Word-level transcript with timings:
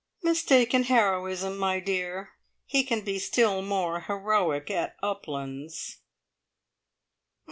"Mistaken 0.23 0.85
heroism, 0.85 1.59
my 1.59 1.79
dear. 1.79 2.31
He 2.65 2.83
can 2.83 3.01
be 3.01 3.19
still 3.19 3.61
more 3.61 3.99
heroic 3.99 4.71
at 4.71 4.99
`Uplands'." 5.03 5.97